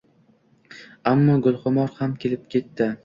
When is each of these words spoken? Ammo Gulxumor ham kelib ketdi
Ammo 1.11 1.35
Gulxumor 1.49 1.93
ham 2.01 2.17
kelib 2.25 2.49
ketdi 2.57 2.89